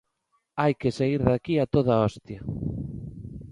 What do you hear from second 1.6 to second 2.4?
a toda hostia.